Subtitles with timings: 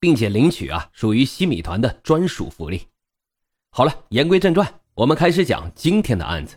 [0.00, 2.82] 并且领取啊，属于西米团的专属福利。
[3.70, 6.56] 好了，言归正传，我们开始讲今天的案子。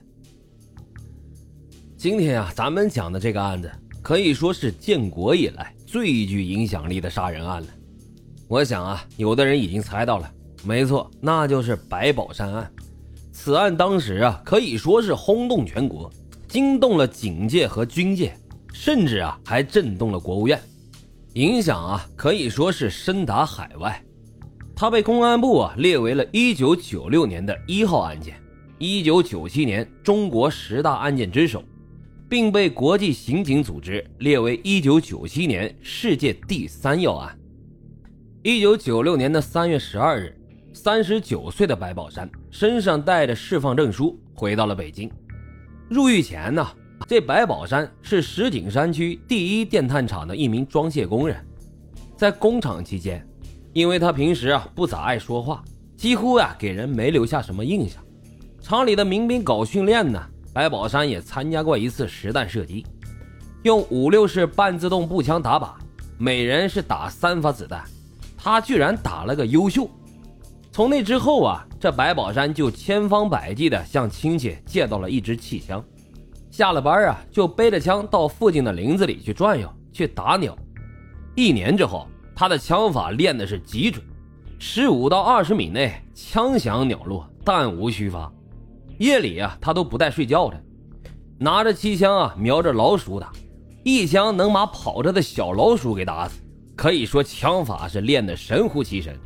[1.97, 7.67] 今天啊，咱们讲的这个案子可以说是建国以来最具影响力的杀人案了。
[8.47, 10.31] 我想啊，有的人已经猜到了，
[10.63, 12.71] 没错，那就是白宝山案。
[13.31, 16.11] 此案当时啊，可以说是轰动全国，
[16.47, 18.37] 惊动了警界和军界，
[18.73, 20.61] 甚至啊，还震动了国务院。
[21.35, 24.03] 影响啊，可以说是深达海外。
[24.75, 28.35] 他被公安部啊列为了一九九六年的一号案件
[28.79, 31.63] 一九九七年中国十大案件之首，
[32.27, 37.37] 并被国际刑警组织列为一九九七年世界第三要案。
[38.43, 40.35] 一九九六年的三月十二日
[40.73, 45.09] 三十九岁的白宝山身上带着释放证书回到了北京。
[45.89, 46.67] 入狱前呢。
[47.07, 51.35] 这白宝山是石景山区第一电炭厂的一名装卸工人，
[52.15, 53.25] 在工厂期间，
[53.73, 55.63] 因为他平时啊不咋爱说话，
[55.97, 58.01] 几乎呀给人没留下什么印象。
[58.61, 60.21] 厂里的民兵搞训练呢，
[60.53, 62.85] 白宝山也参加过一次实弹射击，
[63.63, 65.71] 用五六式半自动步枪打靶，
[66.17, 67.83] 每人是打三发子弹，
[68.37, 69.89] 他居然打了个优秀。
[70.71, 75.83] 从那之后啊，这白宝山就千方百计的向亲戚借到了一支气枪。
[76.51, 80.55] 下了班啊，就背着枪到附近的林子里去转悠，去打鸟。
[81.33, 84.03] 一年之后，他的枪法练的是极准，
[84.59, 88.29] 十五到二十米内枪响鸟落，弹无虚发。
[88.99, 90.61] 夜里啊，他都不带睡觉的，
[91.39, 93.31] 拿着机枪啊，瞄着老鼠打，
[93.83, 96.41] 一枪能把跑着的小老鼠给打死。
[96.75, 99.17] 可以说枪法是练得神乎其神。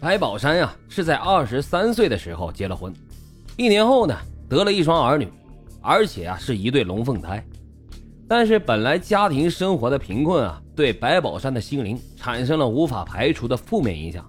[0.00, 2.94] 白宝山呀，是在二十三岁的时候结了婚，
[3.56, 4.16] 一年后呢，
[4.48, 5.28] 得了一双儿女。
[5.82, 7.44] 而且啊，是一对龙凤胎，
[8.28, 14.24] 但是本来家庭生活的贫困啊，对白宝山的心灵产生了无法排除的负面影响，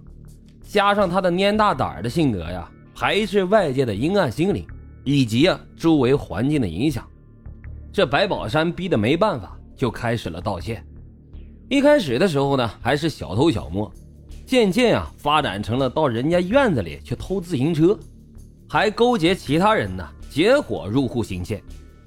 [0.63, 4.65] 加上他的蔫大胆儿的性格呀，排斥外界的阴暗心理，
[5.03, 7.05] 以及啊周围环境的影响，
[7.91, 10.81] 这白宝山逼得没办法，就开始了盗窃。
[11.67, 13.91] 一开始的时候呢，还是小偷小摸，
[14.45, 17.97] 渐渐啊，发展成了到人家院子里去偷自行车，
[18.69, 20.07] 还勾结其他人呢。
[20.31, 21.61] 结伙入户行窃，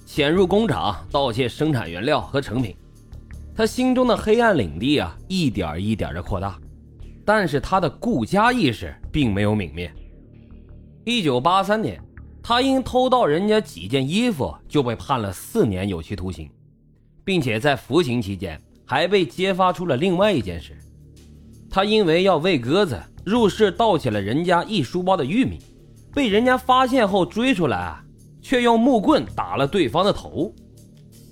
[0.07, 2.75] 潜入工厂盗窃生产原料和成品，
[3.55, 6.59] 他心中的黑暗领地啊，一点一点的扩大，
[7.23, 9.93] 但是他的顾家意识并没有泯灭。
[11.05, 12.03] 一九八三年，
[12.43, 16.49] 他因偷盗人家几件衣服就被判了四年有期徒刑，
[17.27, 20.75] 并且在服刑期间还被揭发出了另外一件事，
[21.69, 25.59] 他因为要喂鸽子，入室盗窃了人家一书包的玉米，
[26.15, 28.01] 被人家发现后追出来啊。
[28.45, 30.55] 却用木棍打了对方的头，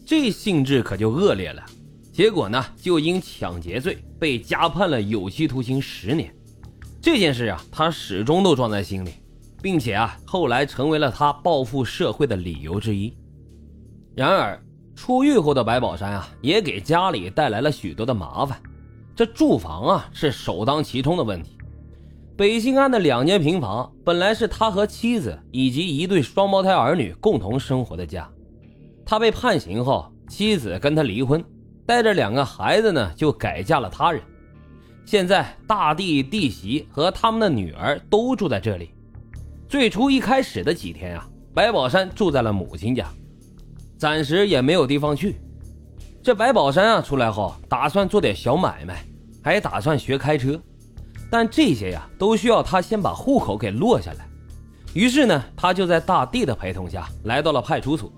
[0.06, 1.62] 这性质可就恶劣了。
[2.10, 6.34] 结果呢，就因抢劫罪被加判了有期徒刑十年。
[7.02, 9.10] 这件事啊，他始终都装在心里，
[9.60, 13.14] 并且啊，后来成为了他报复社会的理由之一。
[14.16, 14.58] 然而，
[14.96, 18.58] 出狱后的白宝山啊，也给家里带来了许多的麻烦。
[19.14, 21.58] 这住房啊，是首当其冲的问题。
[22.34, 28.28] 北新安的两间平房本来是他和妻子以及一对双胞胎儿女共同生活的家。
[29.04, 31.44] 他被判刑后，妻子跟他离婚，
[31.84, 34.22] 带着两个孩子呢就改嫁了他人。
[35.04, 38.94] 现在大弟弟媳和他们的女儿都住在这里。
[39.68, 43.06] 最初一开始的几天啊，白宝山住在了母亲家，
[43.98, 45.36] 暂时也没有地方去。
[46.22, 49.04] 这白宝山啊出来后，打算做点小买卖，
[49.42, 50.58] 还打算学开车。
[51.32, 54.28] 但这些呀，都需要他先把户口给落下来。
[54.92, 58.12] 于是呢，他就在大弟的陪同下来到了派出所，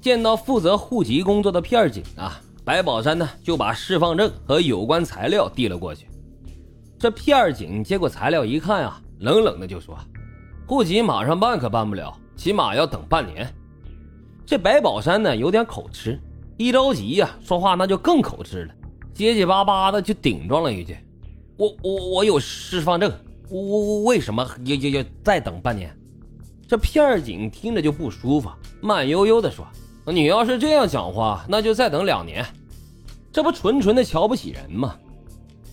[0.00, 6.08] 见到负责户籍工作的片儿警啊，白宝山呢就把释放证和有关材料递了过去。
[6.98, 9.96] 这片儿警接过材料一看啊，冷冷的就说
[10.66, 13.48] ：“户籍马上办可办不了，起码要等半年。”
[14.44, 16.20] 这白宝山呢有点口吃，
[16.56, 18.74] 一着急呀，说话那就更口吃了，
[19.14, 20.96] 结结巴巴的就顶撞了一句。
[21.58, 23.12] 我我我有释放证，
[23.50, 25.92] 我我我为什么要要要再等半年？
[26.68, 28.48] 这片儿警听着就不舒服，
[28.80, 29.66] 慢悠悠的说
[30.06, 32.46] ：“你要是这样讲话，那就再等两年。”
[33.32, 34.94] 这不纯纯的瞧不起人吗？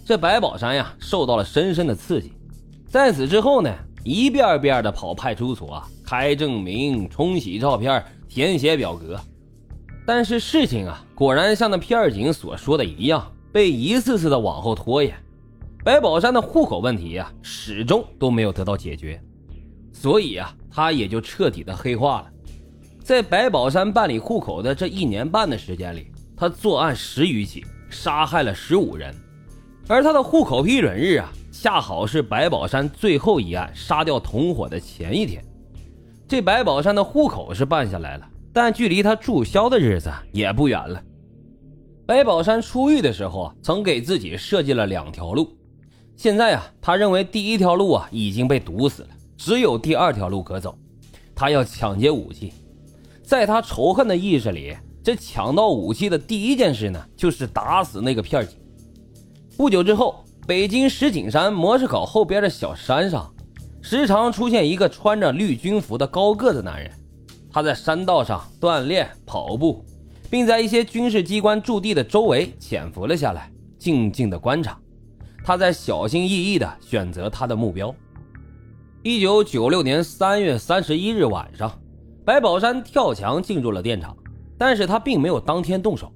[0.03, 2.33] 这白宝山呀，受到了深深的刺激，
[2.87, 3.71] 在此之后呢，
[4.03, 9.19] 一遍遍的跑派出所开证明、冲洗照片、填写表格。
[10.03, 15.15] 但是事情啊，果然像那片儿警所说的一样，被一次次的往后拖延。
[15.85, 19.21] 白宝山的户口问题呀，始终都没有得到解决，
[19.93, 22.31] 所以啊，他也就彻底的黑化了。
[23.03, 29.13] 在白宝山办理户口的这一年半的时间里，他作案十余起，杀害了十五人，
[29.87, 35.39] 而他的户口批准日啊，恰好是白宝山最后一案杀掉同伙的前一天。
[36.27, 38.27] 这白宝山的户口是办下来了。
[38.51, 40.99] 但距离他注销的日子也不远了。
[42.07, 45.55] 白宝山出狱的时候啊，曾给自己设计了两条路。
[46.15, 50.77] 现在啊，他认为第一条路啊已经被堵死了，只有第二条路可走。
[51.35, 52.53] 他要抢劫武器。
[53.21, 58.57] 在他仇恨的意识里，这抢到武器的第一件事呢，就是打死那个片警。
[59.57, 63.33] 不久之后，北京石景山模式考后边的小山上，
[63.81, 66.89] 时常出现一个穿着绿军服的高个子男人。
[67.51, 69.83] 他在山道上锻炼跑步，
[70.29, 74.79] 并在一些军事机关驻地的周围潜伏了下来，静静的观察。
[75.45, 77.93] 他在小心翼翼地选择他的目标。
[79.03, 81.71] 一九九六年三月三十一日晚上，
[82.25, 84.17] 白宝山跳墙进入了电厂，
[84.57, 86.11] 但是他并没有当天动手。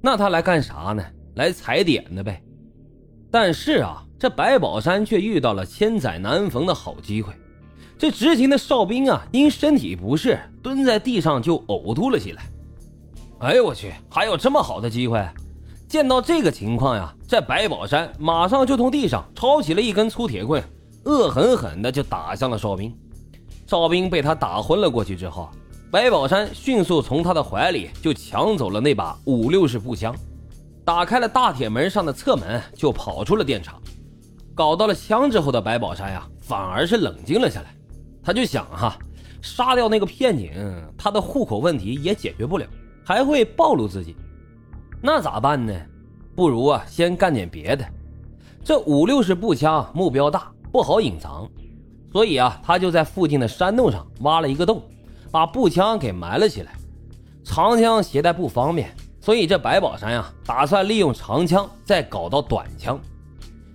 [0.00, 1.04] 那他来干啥呢？
[1.36, 2.42] 来踩点的呗。
[3.30, 7.32] 但是啊，这白宝山却遇到了千载难逢的好机会。
[7.96, 12.42] 这执勤的哨兵啊，因身体不适，蹲在地上就呕吐了起来。
[13.38, 15.24] 哎呦我去，还有这么好的机会！
[15.92, 20.64] 见到这个情况呀，这白宝山马上就从地上抄起了一根粗铁棍，
[21.04, 22.96] 恶狠狠地就打向了哨兵。
[23.66, 25.50] 哨兵被他打昏了过去之后，
[25.90, 30.16] 白宝山迅速从他的怀里就抢走了那把五六式步枪，
[30.82, 33.78] 打开了大铁门上的侧门，就跑出了电厂。
[34.54, 37.74] 搞到了枪之后的白宝山呀，反而是冷静了下来。
[38.24, 38.96] 他就想哈，
[39.42, 40.54] 杀掉那个片警，
[40.96, 42.66] 他的户口问题也解决不了，
[43.04, 44.16] 还会暴露自己，
[45.04, 45.74] 那咋办呢？
[46.36, 47.84] 不如啊，先干点别的。
[48.62, 51.50] 这五六式步枪目标大，不好隐藏，
[52.12, 54.80] 所以啊，他就在附近的山洞上挖了一个洞，
[55.32, 56.72] 把步枪给埋了起来。
[57.42, 62.96] 长枪携带不方便，所以这白宝山呀，打算利用长枪再搞到短枪。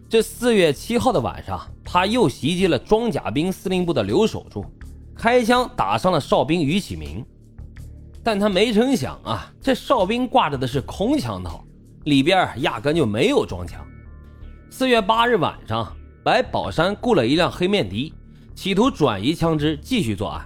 [0.08, 4.64] 这四月七号的晚上，他又袭击了装甲兵司令部的留守处，
[5.14, 7.26] 开枪打伤了哨兵于启明。
[8.28, 11.64] 但他没成想啊，这哨兵挂着的是空枪套，
[12.04, 13.82] 里边压根就没有装枪。
[14.70, 15.96] 四月八日晚上，
[16.26, 18.14] 白宝山雇了一辆黑面的，
[18.54, 20.46] 企图转移枪支，继续作案。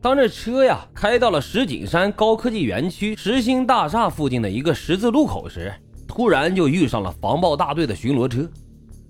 [0.00, 5.74] 当这车呀开到了石景山高科技园区实心大厦附近的一个十字路口时，
[6.06, 8.48] 突然就遇上了防暴大队的巡逻车，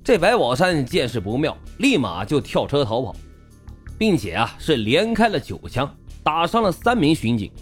[0.02, 3.14] 这白宝山见势不妙，立马就跳车逃跑，
[3.98, 5.94] 并且啊是连开了九枪，
[6.24, 7.52] 打伤了三名巡警。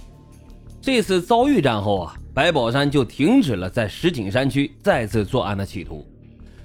[0.85, 6.07] 这次遭遇战后啊，白宝山就停止了在石景山区再次作案的企图，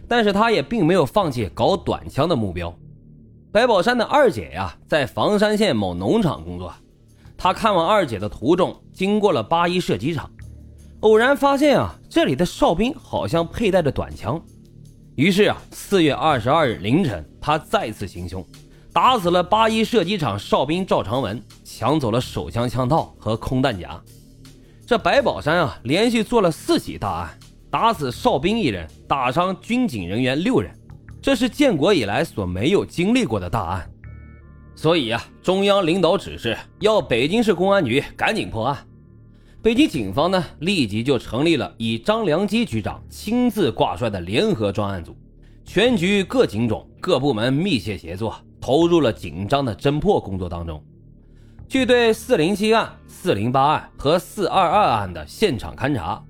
[0.10, 2.78] 但是他也并没有放弃搞短枪的目标。
[3.50, 6.74] 白宝山的二姐呀，在房山县某农场工作，
[7.38, 10.30] 他看望二姐的途中经过了八一射击场。
[11.00, 14.38] 偶然发现啊，这里的哨兵好像佩戴着短枪，
[15.16, 18.46] 于是啊，四月二十二日凌晨，他再次行凶，
[19.02, 23.98] 打死了八一射击场哨兵赵长文，抢走了手枪枪套和空弹夹。
[24.86, 27.40] 这白宝山啊，连续做了四起大案，
[27.72, 30.70] 打死哨兵一人，打伤军警人员六人，
[31.22, 33.90] 这是建国以来所没有经历过的大案。
[34.76, 38.78] 所以啊，中央领导指示要北京市公安局赶紧破案。
[39.62, 45.16] 北京警方呢，立即就成立了以张良基局长亲自挂帅的联合专案组，
[45.64, 50.84] 全局各警种、各部门密切协作，投入了紧张的侦破工作当中。
[51.68, 56.24] 据对四零七案、四零八案和四二二案的现场勘查，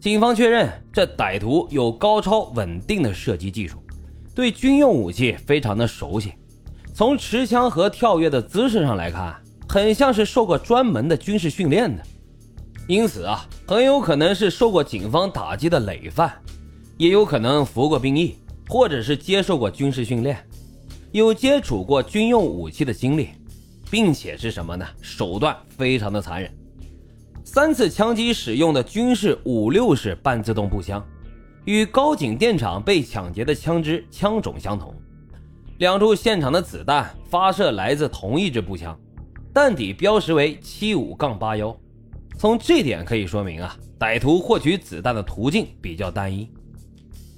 [0.00, 3.78] 警方确认这歹徒有高超稳定的射击技术，
[4.34, 6.34] 对军用武器非常的熟悉。
[6.94, 9.34] 从持枪和跳跃的姿势上来看，
[9.68, 12.02] 很像是受过专门的军事训练的。
[12.86, 16.32] 因此啊，很有可能是受过警方打击的累犯，
[16.98, 18.36] 也有可能服过兵役，
[18.68, 20.36] 或者是接受过军事训练，
[21.14, 23.28] 有接触过军用武器的经历，
[23.88, 24.84] 并且是什么呢？
[25.00, 26.52] 手段非常的残忍。
[27.44, 31.06] 三次枪击使用的军事五六式半自动步枪，
[31.66, 34.92] 与高井电厂被抢劫的枪支枪种相同，
[35.78, 38.98] 两处现场的子弹发射来自同一支步枪，
[39.52, 41.72] 弹底标识为七五杠八幺。
[42.36, 46.50] 从这点可以说明啊，歹徒获取子弹的途径比较单一。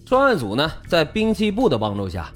[0.07, 2.33] 专案组呢，在兵器部的帮助下，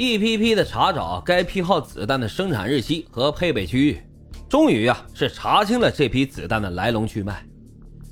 [0.00, 4.00] 一批批的查找该批号子弹的生产日期和配备区域，
[4.48, 7.44] 终于啊是查清了这批子弹的来龙去脉。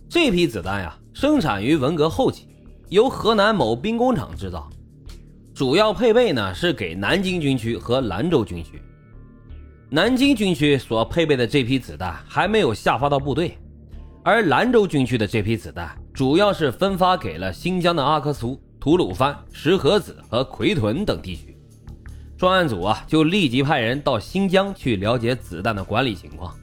[0.08, 2.48] 这批子弹呀生产于文革后期，
[2.88, 4.68] 由河南某兵工厂制造，
[5.54, 8.82] 主要配备呢是给南京军区和兰州军区。
[9.88, 13.56] 南京军区所配备的这批子弹还没有下发到部队，
[14.24, 21.55] 而兰州军区的这批子弹主要是分发给了新疆的阿克苏、吐鲁番、石河子和奎屯等地区。
[22.36, 26.54] 专案组啊，就立即派人到新疆去了解子弹的管理情况，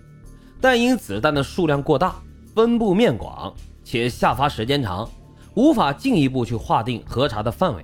[0.62, 2.16] 但因子弹的数量过大、
[2.54, 3.52] 分布面广
[3.84, 5.10] 且下发时间长，
[5.56, 7.84] 无法进一步去划定核查的范围。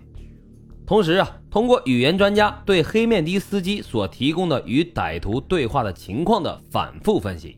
[0.85, 7.57] 同时啊，通过语言专家对黑面的司机所提供的与歹徒对话的情况的反复分析，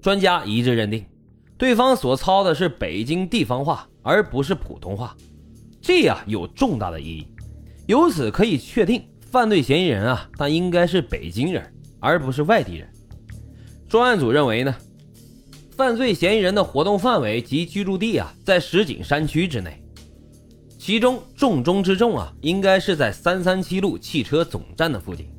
[0.00, 1.04] 专家一致认定，
[1.56, 5.16] 对方所操的是北京地方话，而不是普通话，
[5.80, 7.28] 这呀有重大的意义。
[7.86, 9.02] 由此可以确定。
[9.30, 11.62] 犯罪嫌疑人啊，他应该是北京人，
[12.00, 12.88] 而不是外地人。
[13.86, 14.74] 专案组认为呢，
[15.76, 19.82] 犯罪嫌疑人的活动范围及居住地啊，在石景山区之内，
[20.78, 25.30] 其中重中之重啊，应该是在三三七路汽车总站的附近。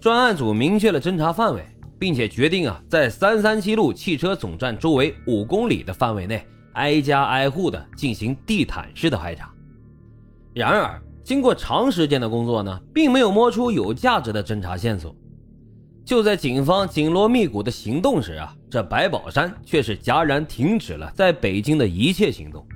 [0.00, 1.64] 专案组明确了侦查范围，
[1.98, 9.48] 并且决定啊，在三三七路汽车总站周围五公里的范围内，挨家挨户的进行地毯式的排查。
[10.52, 15.14] 然而，经过长时间的工作呢，并没有摸出有价值的侦查线索。
[16.04, 22.66] 就在警方紧锣密鼓的行动时啊，这白宝山却是戛然停止了在北京的一切行动。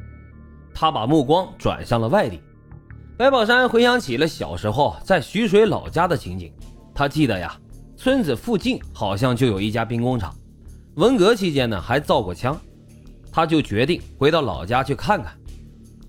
[0.73, 2.41] 他把目光转向了外地。
[3.19, 6.53] 白宝山回想起了小时候在徐水老家的情景，
[6.95, 7.59] 他记得呀，
[7.97, 10.33] 村子附近好像就有一家兵工厂，
[10.95, 12.57] 文革期间呢还造过枪。
[13.33, 15.37] 他就决定回到老家去看看。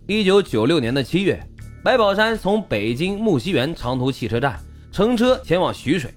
[0.05, 1.43] 一九九六年的七月。
[1.83, 4.59] 白宝山从北京木樨园长途汽车站
[4.91, 6.13] 乘车前往徐水，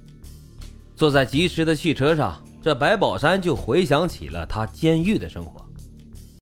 [0.97, 5.65] 坐在疾驰的汽车上，这白宝山就回想起了他监狱的生活。